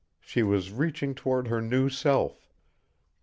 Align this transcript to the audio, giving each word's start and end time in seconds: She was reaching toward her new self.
She 0.19 0.41
was 0.41 0.71
reaching 0.71 1.13
toward 1.13 1.47
her 1.49 1.61
new 1.61 1.87
self. 1.87 2.49